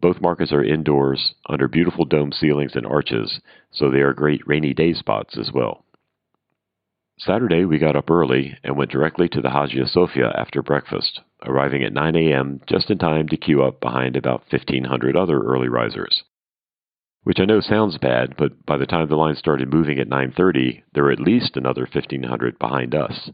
Both 0.00 0.22
markets 0.22 0.50
are 0.50 0.64
indoors, 0.64 1.34
under 1.46 1.68
beautiful 1.68 2.06
dome 2.06 2.32
ceilings 2.32 2.74
and 2.74 2.86
arches, 2.86 3.38
so 3.70 3.90
they 3.90 4.00
are 4.00 4.14
great 4.14 4.40
rainy 4.46 4.72
day 4.72 4.94
spots 4.94 5.36
as 5.36 5.52
well. 5.52 5.84
Saturday, 7.18 7.66
we 7.66 7.76
got 7.76 7.96
up 7.96 8.10
early 8.10 8.56
and 8.64 8.78
went 8.78 8.90
directly 8.90 9.28
to 9.28 9.42
the 9.42 9.50
Hagia 9.50 9.86
Sophia 9.86 10.32
after 10.34 10.62
breakfast, 10.62 11.20
arriving 11.44 11.84
at 11.84 11.92
9 11.92 12.16
a.m. 12.16 12.62
just 12.66 12.90
in 12.90 12.96
time 12.96 13.28
to 13.28 13.36
queue 13.36 13.62
up 13.62 13.78
behind 13.78 14.16
about 14.16 14.44
1,500 14.50 15.18
other 15.18 15.38
early 15.42 15.68
risers 15.68 16.24
which 17.28 17.40
I 17.40 17.44
know 17.44 17.60
sounds 17.60 17.98
bad, 17.98 18.36
but 18.38 18.64
by 18.64 18.78
the 18.78 18.86
time 18.86 19.06
the 19.06 19.14
line 19.14 19.34
started 19.34 19.70
moving 19.70 19.98
at 19.98 20.08
9:30, 20.08 20.82
there 20.94 21.04
were 21.04 21.12
at 21.12 21.20
least 21.20 21.58
another 21.58 21.82
1500 21.82 22.58
behind 22.58 22.94
us. 22.94 23.30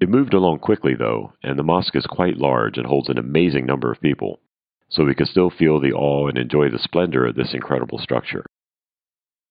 It 0.00 0.08
moved 0.08 0.32
along 0.32 0.60
quickly 0.60 0.94
though, 0.94 1.34
and 1.42 1.58
the 1.58 1.62
mosque 1.62 1.94
is 1.96 2.06
quite 2.06 2.38
large 2.38 2.78
and 2.78 2.86
holds 2.86 3.10
an 3.10 3.18
amazing 3.18 3.66
number 3.66 3.92
of 3.92 4.00
people, 4.00 4.40
so 4.88 5.04
we 5.04 5.14
could 5.14 5.28
still 5.28 5.50
feel 5.50 5.78
the 5.78 5.92
awe 5.92 6.28
and 6.28 6.38
enjoy 6.38 6.70
the 6.70 6.78
splendor 6.78 7.26
of 7.26 7.34
this 7.34 7.52
incredible 7.52 7.98
structure. 7.98 8.46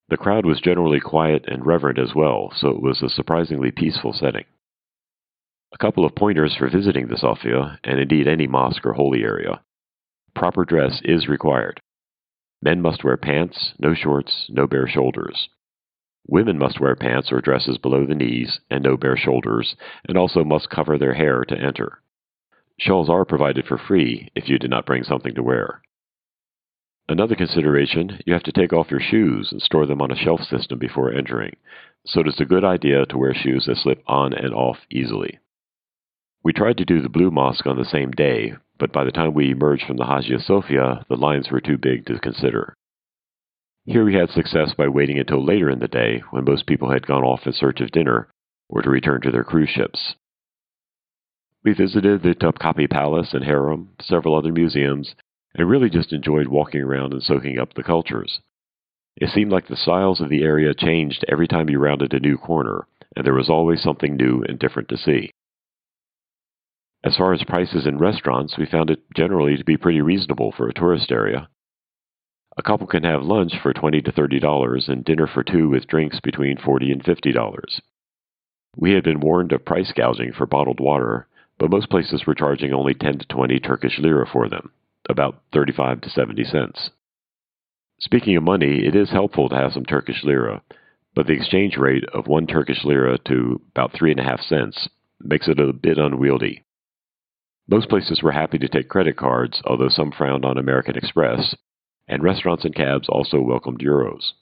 The 0.10 0.18
crowd 0.18 0.48
was 0.48 0.60
generally 0.60 1.00
quiet 1.00 1.46
and 1.48 1.64
reverent 1.64 2.00
as 2.00 2.16
well, 2.16 2.52
so 2.56 2.70
it 2.70 2.82
was 2.82 3.04
a 3.04 3.08
surprisingly 3.08 3.70
peaceful 3.70 4.14
setting. 4.14 4.46
A 5.72 5.78
couple 5.78 6.06
of 6.06 6.16
pointers 6.16 6.56
for 6.56 6.70
visiting 6.70 7.06
the 7.06 7.18
Sophia, 7.18 7.78
and 7.84 8.00
indeed 8.00 8.28
any 8.28 8.48
mosque 8.48 8.84
or 8.84 8.94
holy 8.94 9.24
area. 9.24 9.62
Proper 10.34 10.66
dress 10.66 11.04
is 11.06 11.28
required. 11.28 11.80
Men 12.64 12.82
must 12.82 13.04
wear 13.04 13.18
pants, 13.18 13.74
no 13.78 13.94
shorts, 13.94 14.46
no 14.48 14.68
bare 14.68 14.88
shoulders. 14.88 15.50
Women 16.26 16.58
must 16.58 16.80
wear 16.80 16.96
pants 16.96 17.30
or 17.30 17.42
dresses 17.42 17.78
below 17.78 18.06
the 18.06 18.16
knees 18.16 18.62
and 18.72 18.82
no 18.82 18.96
bare 18.96 19.18
shoulders, 19.18 19.76
and 20.08 20.18
also 20.18 20.46
must 20.46 20.70
cover 20.70 20.98
their 20.98 21.14
hair 21.14 21.44
to 21.44 21.60
enter. 21.60 22.00
Shawls 22.80 23.10
are 23.10 23.26
provided 23.26 23.66
for 23.66 23.78
free 23.78 24.30
if 24.34 24.48
you 24.48 24.58
did 24.58 24.70
not 24.70 24.86
bring 24.86 25.04
something 25.04 25.36
to 25.36 25.44
wear. 25.44 25.82
Another 27.10 27.36
consideration, 27.36 28.22
you 28.26 28.32
have 28.32 28.44
to 28.44 28.54
take 28.54 28.72
off 28.72 28.92
your 28.92 29.02
shoes 29.02 29.52
and 29.52 29.62
store 29.62 29.86
them 29.86 30.02
on 30.02 30.10
a 30.10 30.16
shelf 30.16 30.40
system 30.44 30.80
before 30.80 31.12
entering, 31.12 31.58
so 32.06 32.22
it 32.22 32.28
is 32.30 32.40
a 32.40 32.46
good 32.46 32.64
idea 32.64 33.06
to 33.08 33.18
wear 33.18 33.34
shoes 33.34 33.66
that 33.66 33.76
slip 33.76 34.02
on 34.08 34.34
and 34.34 34.54
off 34.54 34.78
easily. 34.90 35.38
We 36.46 36.54
tried 36.54 36.78
to 36.78 36.86
do 36.86 37.02
the 37.02 37.10
Blue 37.10 37.30
Mosque 37.30 37.68
on 37.68 37.78
the 37.78 37.84
same 37.84 38.12
day, 38.12 38.54
but 38.84 38.92
by 38.92 39.06
the 39.06 39.12
time 39.14 39.34
we 39.34 39.50
emerged 39.50 39.86
from 39.86 39.96
the 39.96 40.06
Hagia 40.06 40.42
Sophia, 40.42 41.06
the 41.08 41.16
lines 41.16 41.50
were 41.50 41.62
too 41.62 41.78
big 41.78 42.06
to 42.06 42.20
consider. 42.20 42.76
Here 43.86 44.04
we 44.04 44.14
had 44.14 44.30
success 44.30 44.74
by 44.78 44.90
waiting 44.90 45.18
until 45.18 45.42
later 45.42 45.70
in 45.70 45.80
the 45.80 45.88
day, 45.88 46.22
when 46.32 46.44
most 46.44 46.66
people 46.66 46.92
had 46.92 47.08
gone 47.08 47.24
off 47.24 47.48
in 47.48 47.54
search 47.54 47.80
of 47.80 47.92
dinner 47.92 48.28
or 48.68 48.82
to 48.82 48.90
return 48.90 49.22
to 49.22 49.32
their 49.32 49.46
cruise 49.46 49.70
ships. 49.70 50.16
We 51.64 51.72
visited 51.72 52.24
the 52.24 52.36
Topkapi 52.36 52.90
Palace 52.90 53.34
and 53.34 53.46
Harem, 53.46 53.92
several 54.02 54.36
other 54.36 54.52
museums, 54.52 55.16
and 55.56 55.70
really 55.70 55.90
just 55.90 56.12
enjoyed 56.12 56.50
walking 56.50 56.82
around 56.82 57.14
and 57.14 57.24
soaking 57.24 57.60
up 57.60 57.76
the 57.76 57.84
cultures. 57.84 58.42
It 59.16 59.30
seemed 59.30 59.54
like 59.54 59.68
the 59.68 59.78
styles 59.78 60.20
of 60.20 60.28
the 60.28 60.44
area 60.44 60.74
changed 60.74 61.24
every 61.30 61.48
time 61.48 61.70
you 61.70 61.80
rounded 61.80 62.14
a 62.14 62.20
new 62.20 62.38
corner, 62.38 62.86
and 63.16 63.26
there 63.26 63.34
was 63.34 63.50
always 63.50 63.82
something 63.82 64.18
new 64.18 64.44
and 64.44 64.60
different 64.60 64.90
to 64.90 64.98
see. 64.98 65.32
As 67.04 67.18
far 67.18 67.34
as 67.34 67.44
prices 67.44 67.86
in 67.86 67.98
restaurants, 67.98 68.58
we 68.58 68.66
found 68.66 68.90
it 68.90 69.02
generally 69.14 69.58
to 69.58 69.66
be 69.66 69.76
pretty 69.76 70.00
reasonable 70.00 70.54
for 70.54 70.70
a 70.70 70.74
tourist 70.74 71.12
area. 71.12 71.50
A 72.56 72.64
couple 72.64 72.88
can 72.88 73.04
have 73.04 73.24
lunch 73.24 73.54
for 73.62 73.74
20 73.74 74.02
to 74.02 74.12
$30 74.12 74.88
and 74.88 75.04
dinner 75.04 75.28
for 75.28 75.44
two 75.44 75.70
with 75.70 75.88
drinks 75.88 76.20
between 76.22 76.58
40 76.58 76.92
and 76.92 77.04
$50. 77.04 77.82
We 78.78 78.92
had 78.92 79.04
been 79.04 79.20
warned 79.20 79.52
of 79.52 79.66
price 79.66 79.92
gouging 79.92 80.32
for 80.32 80.46
bottled 80.46 80.80
water, 80.80 81.28
but 81.60 81.70
most 81.70 81.90
places 81.90 82.26
were 82.26 82.36
charging 82.36 82.74
only 82.74 82.94
10 82.94 83.20
to 83.20 83.26
20 83.28 83.60
Turkish 83.60 84.00
lira 84.00 84.26
for 84.26 84.48
them, 84.48 84.72
about 85.10 85.42
35 85.52 86.02
to 86.02 86.10
70 86.10 86.44
cents. 86.46 86.90
Speaking 88.00 88.38
of 88.38 88.44
money, 88.44 88.86
it 88.86 88.96
is 88.96 89.12
helpful 89.12 89.50
to 89.50 89.56
have 89.56 89.74
some 89.74 89.86
Turkish 89.86 90.24
lira, 90.24 90.62
but 91.16 91.28
the 91.28 91.34
exchange 91.34 91.76
rate 91.76 92.06
of 92.14 92.28
one 92.28 92.48
Turkish 92.48 92.84
lira 92.86 93.18
to 93.28 93.62
about 93.72 93.94
three 93.94 94.12
and 94.12 94.20
a 94.20 94.24
half 94.24 94.42
cents 94.42 94.88
makes 95.20 95.48
it 95.48 95.60
a 95.60 95.74
bit 95.74 95.98
unwieldy. 95.98 96.63
Most 97.68 97.90
places 97.90 98.22
were 98.22 98.34
happy 98.34 98.58
to 98.58 98.68
take 98.68 98.90
credit 98.90 99.16
cards, 99.16 99.62
although 99.66 99.88
some 99.88 100.12
frowned 100.12 100.44
on 100.44 100.58
American 100.58 100.98
Express, 100.98 101.56
and 102.08 102.22
restaurants 102.22 102.66
and 102.66 102.76
cabs 102.76 103.08
also 103.08 103.40
welcomed 103.40 103.80
euros. 103.80 104.34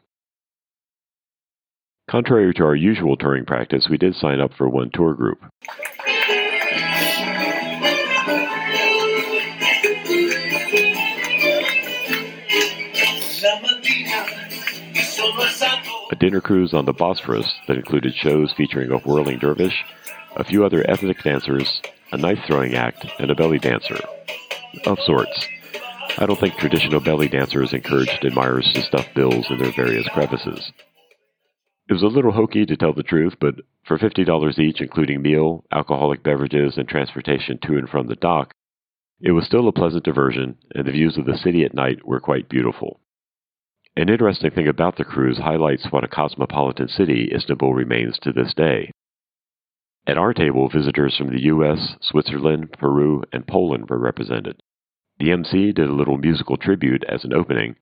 Contrary 2.09 2.51
to 2.55 2.63
our 2.63 2.75
usual 2.75 3.15
touring 3.15 3.45
practice, 3.45 3.87
we 3.89 3.97
did 3.97 4.15
sign 4.15 4.41
up 4.41 4.51
for 4.57 4.67
one 4.67 4.89
tour 4.91 5.13
group. 5.13 5.39
A 16.11 16.15
dinner 16.19 16.41
cruise 16.41 16.73
on 16.73 16.85
the 16.85 16.93
Bosphorus 16.93 17.53
that 17.67 17.77
included 17.77 18.13
shows 18.15 18.51
featuring 18.57 18.91
a 18.91 18.97
whirling 18.97 19.37
dervish, 19.37 19.85
a 20.35 20.43
few 20.43 20.65
other 20.65 20.83
ethnic 20.89 21.23
dancers, 21.23 21.81
a 22.11 22.17
knife 22.17 22.39
throwing 22.47 22.75
act, 22.75 23.05
and 23.19 23.31
a 23.31 23.35
belly 23.35 23.59
dancer. 23.59 23.97
Of 24.85 24.97
sorts. 25.05 25.47
I 26.17 26.25
don't 26.25 26.39
think 26.39 26.55
traditional 26.55 26.99
belly 26.99 27.29
dancers 27.29 27.73
encouraged 27.73 28.23
admirers 28.23 28.69
to 28.73 28.81
stuff 28.81 29.07
bills 29.15 29.45
in 29.49 29.57
their 29.57 29.73
various 29.73 30.07
crevices. 30.09 30.71
It 31.89 31.93
was 31.93 32.03
a 32.03 32.07
little 32.07 32.31
hokey 32.31 32.65
to 32.65 32.77
tell 32.77 32.93
the 32.93 33.03
truth, 33.03 33.35
but 33.39 33.55
for 33.85 33.97
$50 33.97 34.59
each, 34.59 34.81
including 34.81 35.21
meal, 35.21 35.65
alcoholic 35.71 36.23
beverages, 36.23 36.77
and 36.77 36.87
transportation 36.87 37.59
to 37.63 37.77
and 37.77 37.89
from 37.89 38.07
the 38.07 38.15
dock, 38.15 38.53
it 39.19 39.31
was 39.31 39.45
still 39.45 39.67
a 39.67 39.73
pleasant 39.73 40.03
diversion, 40.03 40.57
and 40.73 40.87
the 40.87 40.91
views 40.91 41.17
of 41.17 41.25
the 41.25 41.37
city 41.37 41.63
at 41.63 41.73
night 41.73 42.05
were 42.05 42.19
quite 42.19 42.49
beautiful. 42.49 42.99
An 43.97 44.09
interesting 44.09 44.51
thing 44.51 44.67
about 44.67 44.95
the 44.97 45.03
cruise 45.03 45.37
highlights 45.37 45.87
what 45.91 46.03
a 46.03 46.07
cosmopolitan 46.07 46.87
city 46.87 47.31
Istanbul 47.33 47.73
remains 47.73 48.17
to 48.19 48.31
this 48.31 48.53
day. 48.53 48.90
At 50.07 50.17
our 50.17 50.33
table, 50.33 50.67
visitors 50.67 51.15
from 51.15 51.29
the 51.29 51.43
US, 51.43 51.95
Switzerland, 52.01 52.73
Peru, 52.73 53.23
and 53.31 53.45
Poland 53.45 53.89
were 53.89 53.99
represented. 53.99 54.59
The 55.19 55.31
MC 55.31 55.71
did 55.71 55.87
a 55.87 55.93
little 55.93 56.17
musical 56.17 56.57
tribute 56.57 57.03
as 57.07 57.23
an 57.23 57.33
opening, 57.33 57.75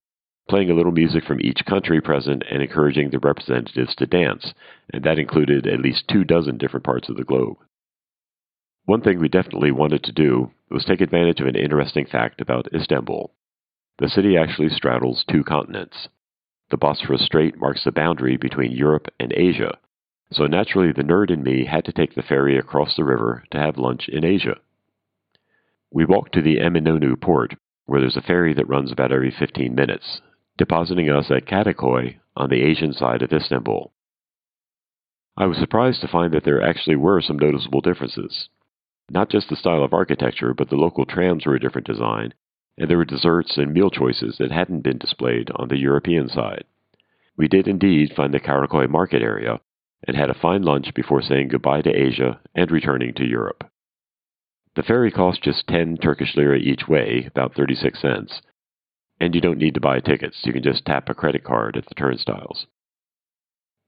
playing 0.46 0.70
a 0.70 0.74
little 0.74 0.92
music 0.92 1.24
from 1.24 1.40
each 1.40 1.64
country 1.64 2.00
present 2.02 2.42
and 2.50 2.62
encouraging 2.62 3.10
the 3.10 3.18
representatives 3.18 3.94
to 3.94 4.06
dance, 4.06 4.52
and 4.92 5.02
that 5.04 5.18
included 5.18 5.66
at 5.66 5.80
least 5.80 6.08
two 6.08 6.24
dozen 6.24 6.58
different 6.58 6.84
parts 6.84 7.08
of 7.08 7.16
the 7.16 7.24
globe. 7.24 7.56
One 8.84 9.00
thing 9.00 9.18
we 9.18 9.28
definitely 9.28 9.70
wanted 9.70 10.02
to 10.04 10.12
do 10.12 10.50
was 10.70 10.84
take 10.84 11.00
advantage 11.00 11.40
of 11.40 11.46
an 11.46 11.56
interesting 11.56 12.04
fact 12.04 12.40
about 12.40 12.68
Istanbul. 12.74 13.32
The 13.98 14.08
city 14.08 14.36
actually 14.36 14.68
straddles 14.68 15.24
two 15.30 15.44
continents. 15.44 16.08
The 16.70 16.76
Bosphorus 16.76 17.24
Strait 17.24 17.56
marks 17.56 17.84
the 17.84 17.92
boundary 17.92 18.36
between 18.36 18.72
Europe 18.72 19.08
and 19.18 19.32
Asia, 19.32 19.78
so 20.32 20.46
naturally 20.46 20.92
the 20.92 21.02
nerd 21.02 21.30
in 21.30 21.42
me 21.42 21.64
had 21.64 21.84
to 21.84 21.92
take 21.92 22.14
the 22.14 22.22
ferry 22.22 22.56
across 22.56 22.94
the 22.96 23.04
river 23.04 23.44
to 23.50 23.58
have 23.58 23.78
lunch 23.78 24.08
in 24.08 24.24
Asia. 24.24 24.56
We 25.90 26.04
walked 26.04 26.34
to 26.34 26.42
the 26.42 26.58
Eminönü 26.58 27.20
port, 27.20 27.54
where 27.86 28.00
there's 28.00 28.16
a 28.16 28.22
ferry 28.22 28.54
that 28.54 28.68
runs 28.68 28.92
about 28.92 29.10
every 29.10 29.32
15 29.36 29.74
minutes, 29.74 30.20
depositing 30.56 31.10
us 31.10 31.30
at 31.30 31.46
Kadıköy 31.46 32.16
on 32.36 32.48
the 32.48 32.62
Asian 32.62 32.92
side 32.92 33.22
of 33.22 33.32
Istanbul. 33.32 33.92
I 35.36 35.46
was 35.46 35.58
surprised 35.58 36.00
to 36.02 36.08
find 36.08 36.32
that 36.32 36.44
there 36.44 36.62
actually 36.62 36.96
were 36.96 37.20
some 37.20 37.38
noticeable 37.38 37.80
differences. 37.80 38.48
Not 39.10 39.30
just 39.30 39.48
the 39.48 39.56
style 39.56 39.82
of 39.82 39.92
architecture, 39.92 40.54
but 40.54 40.68
the 40.68 40.76
local 40.76 41.06
trams 41.06 41.44
were 41.44 41.56
a 41.56 41.60
different 41.60 41.88
design, 41.88 42.34
and 42.78 42.88
there 42.88 42.98
were 42.98 43.04
desserts 43.04 43.56
and 43.56 43.72
meal 43.72 43.90
choices 43.90 44.36
that 44.38 44.52
hadn't 44.52 44.82
been 44.82 44.98
displayed 44.98 45.50
on 45.56 45.68
the 45.68 45.78
European 45.78 46.28
side. 46.28 46.64
We 47.36 47.48
did 47.48 47.66
indeed 47.66 48.12
find 48.14 48.32
the 48.32 48.38
Karakoy 48.38 48.88
market 48.88 49.22
area 49.22 49.60
and 50.06 50.16
had 50.16 50.30
a 50.30 50.34
fine 50.40 50.62
lunch 50.62 50.92
before 50.94 51.22
saying 51.22 51.48
goodbye 51.48 51.82
to 51.82 51.90
Asia 51.90 52.40
and 52.54 52.70
returning 52.70 53.14
to 53.14 53.26
Europe. 53.26 53.64
The 54.76 54.82
ferry 54.82 55.10
costs 55.10 55.42
just 55.42 55.66
10 55.66 55.98
Turkish 55.98 56.36
lira 56.36 56.58
each 56.58 56.88
way, 56.88 57.26
about 57.26 57.54
36 57.54 58.00
cents, 58.00 58.40
and 59.20 59.34
you 59.34 59.40
don't 59.40 59.58
need 59.58 59.74
to 59.74 59.80
buy 59.80 60.00
tickets. 60.00 60.38
You 60.44 60.52
can 60.52 60.62
just 60.62 60.84
tap 60.84 61.08
a 61.08 61.14
credit 61.14 61.44
card 61.44 61.76
at 61.76 61.86
the 61.86 61.94
turnstiles. 61.94 62.66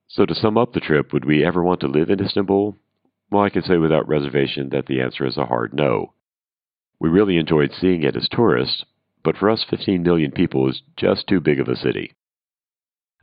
So, 0.09 0.27
to 0.27 0.35
sum 0.35 0.59
up 0.59 0.73
the 0.73 0.81
trip, 0.81 1.13
would 1.13 1.25
we 1.25 1.45
ever 1.45 1.63
want 1.63 1.81
to 1.81 1.89
live 1.89 2.11
in 2.11 2.21
Istanbul? 2.21 2.77
Well, 3.31 3.43
I 3.43 3.49
can 3.49 3.63
say 3.63 3.79
without 3.79 4.07
reservation 4.07 4.69
that 4.69 4.87
the 4.87 5.01
answer 5.01 5.25
is 5.25 5.39
a 5.39 5.47
hard 5.47 5.73
no. 5.73 6.13
We 6.99 7.09
really 7.09 7.39
enjoyed 7.39 7.73
seeing 7.73 8.03
it 8.03 8.15
as 8.15 8.29
tourists, 8.29 8.85
but 9.25 9.37
for 9.39 9.49
us 9.49 9.65
15 9.65 10.03
million 10.03 10.31
people 10.33 10.69
is 10.69 10.83
just 10.97 11.27
too 11.27 11.41
big 11.41 11.59
of 11.61 11.69
a 11.69 11.77
city. 11.77 12.13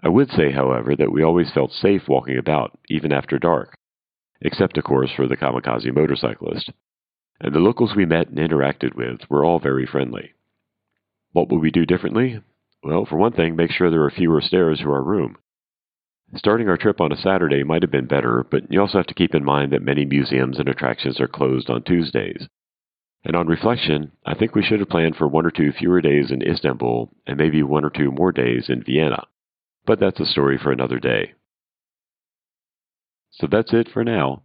I 0.02 0.10
would 0.10 0.30
say, 0.32 0.52
however, 0.52 0.96
that 0.96 1.12
we 1.12 1.24
always 1.24 1.52
felt 1.52 1.72
safe 1.72 2.08
walking 2.08 2.38
about, 2.38 2.78
even 2.90 3.12
after 3.12 3.38
dark, 3.38 3.78
except, 4.42 4.78
of 4.78 4.86
course, 4.86 5.12
for 5.14 5.28
the 5.28 5.36
kamikaze 5.36 5.94
motorcyclist. 5.94 6.72
And 7.42 7.54
the 7.54 7.60
locals 7.60 7.96
we 7.96 8.06
met 8.06 8.30
and 8.30 8.38
interacted 8.38 8.96
with 8.96 9.22
were 9.30 9.44
all 9.44 9.60
very 9.60 9.86
friendly. 9.86 10.34
What 11.34 11.50
would 11.50 11.60
we 11.60 11.72
do 11.72 11.86
differently? 11.86 12.42
Well, 12.84 13.06
for 13.06 13.18
one 13.18 13.34
thing, 13.34 13.56
make 13.56 13.72
sure 13.72 13.90
there 13.90 14.04
are 14.04 14.12
fewer 14.12 14.42
stairs 14.42 14.80
to 14.80 14.92
our 14.92 15.04
room. 15.04 15.38
Starting 16.36 16.70
our 16.70 16.78
trip 16.78 17.02
on 17.02 17.12
a 17.12 17.18
Saturday 17.18 17.64
might 17.64 17.82
have 17.82 17.92
been 17.92 18.06
better, 18.06 18.46
but 18.50 18.72
you 18.72 18.80
also 18.80 19.00
have 19.00 19.08
to 19.08 19.14
keep 19.14 19.36
in 19.36 19.44
mind 19.44 19.72
that 19.74 19.82
many 19.82 20.06
museums 20.06 20.60
and 20.60 20.70
attractions 20.70 21.20
are 21.20 21.28
closed 21.28 21.70
on 21.70 21.84
Tuesdays. 21.84 22.48
And 23.26 23.36
on 23.36 23.48
reflection, 23.48 24.12
I 24.26 24.36
think 24.36 24.56
we 24.56 24.64
should 24.64 24.80
have 24.80 24.90
planned 24.90 25.18
for 25.18 25.28
one 25.28 25.46
or 25.46 25.52
two 25.52 25.72
fewer 25.72 26.00
days 26.00 26.32
in 26.32 26.42
Istanbul 26.42 27.12
and 27.28 27.38
maybe 27.38 27.64
one 27.64 27.84
or 27.84 27.90
two 27.90 28.12
more 28.12 28.32
days 28.32 28.70
in 28.70 28.84
Vienna. 28.84 29.26
But 29.90 30.00
that's 30.00 30.20
a 30.20 30.26
story 30.28 30.60
for 30.62 30.72
another 30.72 31.00
day. 31.00 31.34
So 33.32 33.48
that's 33.50 33.74
it 33.74 33.90
for 33.92 34.04
now. 34.04 34.44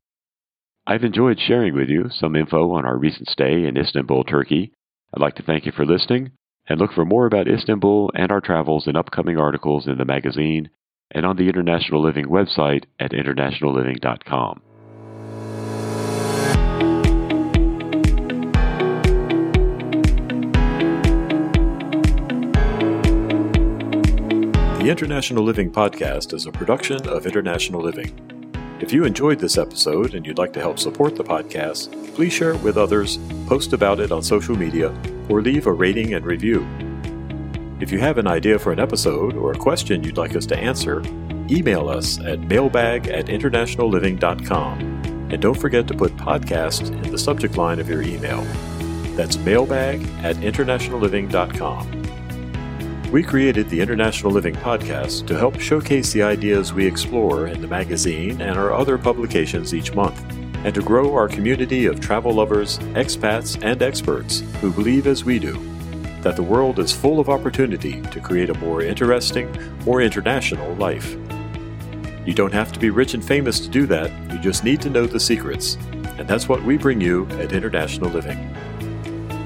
I've 0.86 1.04
enjoyed 1.04 1.38
sharing 1.38 1.74
with 1.74 1.90
you 1.90 2.06
some 2.08 2.34
info 2.34 2.72
on 2.72 2.86
our 2.86 2.96
recent 2.96 3.28
stay 3.28 3.66
in 3.66 3.76
Istanbul, 3.76 4.24
Turkey. 4.24 4.72
I'd 5.12 5.20
like 5.20 5.34
to 5.34 5.42
thank 5.42 5.66
you 5.66 5.72
for 5.72 5.84
listening 5.84 6.30
and 6.66 6.80
look 6.80 6.94
for 6.94 7.04
more 7.04 7.26
about 7.26 7.46
Istanbul 7.46 8.10
and 8.14 8.32
our 8.32 8.40
travels 8.40 8.88
in 8.88 8.96
upcoming 8.96 9.36
articles 9.36 9.86
in 9.86 9.98
the 9.98 10.06
magazine 10.06 10.70
and 11.10 11.26
on 11.26 11.36
the 11.36 11.50
International 11.50 12.00
Living 12.00 12.24
website 12.24 12.84
at 12.98 13.10
internationalliving.com. 13.10 14.62
The 24.84 24.90
International 24.90 25.42
Living 25.42 25.70
Podcast 25.70 26.34
is 26.34 26.44
a 26.44 26.52
production 26.52 27.08
of 27.08 27.24
International 27.24 27.80
Living. 27.80 28.12
If 28.82 28.92
you 28.92 29.04
enjoyed 29.04 29.38
this 29.38 29.56
episode 29.56 30.14
and 30.14 30.26
you'd 30.26 30.36
like 30.36 30.52
to 30.52 30.60
help 30.60 30.78
support 30.78 31.16
the 31.16 31.24
podcast, 31.24 32.14
please 32.14 32.34
share 32.34 32.52
it 32.52 32.60
with 32.60 32.76
others, 32.76 33.18
post 33.46 33.72
about 33.72 33.98
it 33.98 34.12
on 34.12 34.22
social 34.22 34.54
media, 34.54 34.94
or 35.30 35.40
leave 35.40 35.66
a 35.66 35.72
rating 35.72 36.12
and 36.12 36.26
review. 36.26 36.68
If 37.80 37.90
you 37.90 37.98
have 38.00 38.18
an 38.18 38.26
idea 38.26 38.58
for 38.58 38.72
an 38.72 38.78
episode 38.78 39.36
or 39.36 39.52
a 39.52 39.58
question 39.58 40.04
you'd 40.04 40.18
like 40.18 40.36
us 40.36 40.44
to 40.48 40.58
answer, 40.58 41.00
email 41.50 41.88
us 41.88 42.20
at 42.20 42.40
mailbag 42.40 43.08
at 43.08 43.28
internationalliving.com. 43.28 44.80
And 45.30 45.40
don't 45.40 45.58
forget 45.58 45.88
to 45.88 45.94
put 45.94 46.14
podcast 46.18 46.90
in 46.90 47.10
the 47.10 47.16
subject 47.16 47.56
line 47.56 47.78
of 47.78 47.88
your 47.88 48.02
email. 48.02 48.42
That's 49.16 49.38
mailbag 49.38 50.02
at 50.22 50.36
internationalliving.com. 50.36 52.03
We 53.14 53.22
created 53.22 53.70
the 53.70 53.80
International 53.80 54.32
Living 54.32 54.56
Podcast 54.56 55.28
to 55.28 55.38
help 55.38 55.60
showcase 55.60 56.12
the 56.12 56.24
ideas 56.24 56.74
we 56.74 56.84
explore 56.84 57.46
in 57.46 57.60
the 57.60 57.68
magazine 57.68 58.40
and 58.40 58.58
our 58.58 58.74
other 58.74 58.98
publications 58.98 59.72
each 59.72 59.94
month, 59.94 60.20
and 60.64 60.74
to 60.74 60.82
grow 60.82 61.14
our 61.14 61.28
community 61.28 61.86
of 61.86 62.00
travel 62.00 62.34
lovers, 62.34 62.80
expats, 62.96 63.56
and 63.62 63.82
experts 63.82 64.40
who 64.60 64.72
believe 64.72 65.06
as 65.06 65.24
we 65.24 65.38
do 65.38 65.52
that 66.22 66.34
the 66.34 66.42
world 66.42 66.80
is 66.80 66.90
full 66.90 67.20
of 67.20 67.28
opportunity 67.28 68.02
to 68.02 68.18
create 68.18 68.50
a 68.50 68.58
more 68.58 68.82
interesting, 68.82 69.48
more 69.84 70.02
international 70.02 70.74
life. 70.74 71.16
You 72.26 72.34
don't 72.34 72.52
have 72.52 72.72
to 72.72 72.80
be 72.80 72.90
rich 72.90 73.14
and 73.14 73.24
famous 73.24 73.60
to 73.60 73.68
do 73.68 73.86
that, 73.86 74.10
you 74.32 74.40
just 74.40 74.64
need 74.64 74.80
to 74.80 74.90
know 74.90 75.06
the 75.06 75.20
secrets, 75.20 75.76
and 76.18 76.26
that's 76.26 76.48
what 76.48 76.64
we 76.64 76.76
bring 76.76 77.00
you 77.00 77.28
at 77.38 77.52
International 77.52 78.10
Living. 78.10 78.52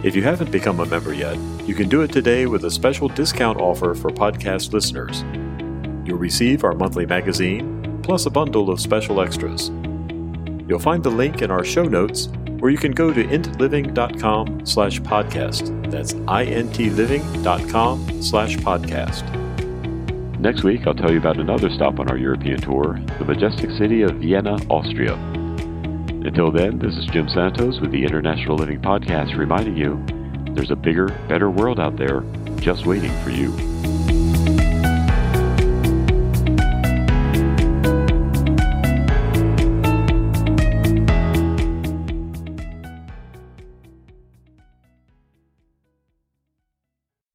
If 0.03 0.17
you 0.17 0.23
haven't 0.23 0.51
become 0.51 0.81
a 0.81 0.87
member 0.87 1.13
yet, 1.13 1.37
You 1.69 1.75
can 1.75 1.91
do 1.91 2.01
it 2.01 2.11
today 2.11 2.47
with 2.47 2.65
a 2.65 2.71
special 2.71 3.09
discount 3.09 3.61
offer 3.61 3.95
for 3.95 4.09
podcast 4.09 4.73
listeners. 4.73 5.23
You'll 6.09 6.17
receive 6.17 6.65
our 6.65 6.73
monthly 6.73 7.05
magazine, 7.05 8.01
plus 8.03 8.25
a 8.25 8.31
bundle 8.31 8.71
of 8.71 8.81
special 8.81 9.21
extras. 9.21 9.69
You'll 10.67 10.79
find 10.79 11.05
the 11.05 11.11
link 11.11 11.43
in 11.43 11.51
our 11.51 11.67
show 11.67 11.83
notes, 11.83 12.31
or 12.63 12.71
you 12.71 12.79
can 12.79 12.93
go 12.93 13.13
to 13.13 13.23
intliving.com 13.23 14.65
slash 14.65 15.01
podcast. 15.01 15.91
That's 15.91 16.15
intliving.com 16.15 18.23
slash 18.23 18.57
podcast. 18.57 20.41
Next 20.41 20.65
week, 20.65 20.87
I'll 20.87 20.95
tell 20.95 21.13
you 21.13 21.19
about 21.19 21.39
another 21.39 21.69
stop 21.69 22.01
on 22.01 22.09
our 22.09 22.17
European 22.17 22.63
tour, 22.63 22.99
the 23.19 23.27
majestic 23.27 23.73
city 23.73 24.01
of 24.01 24.13
Vienna, 24.13 24.57
Austria. 24.71 25.17
Until 26.25 26.51
then, 26.51 26.79
this 26.79 26.97
is 26.97 27.05
Jim 27.13 27.29
Santos 27.29 27.79
with 27.79 27.91
the 27.91 28.05
International 28.05 28.57
Living 28.57 28.81
Podcast 28.81 29.37
reminding 29.37 29.77
you 29.77 30.03
there's 30.59 30.73
a 30.73 30.77
bigger, 30.77 31.07
better 31.29 31.49
world 31.49 31.79
out 31.79 31.97
there 31.97 32.25
just 32.57 32.85
waiting 32.85 33.13
for 33.23 33.31
you. 33.31 33.68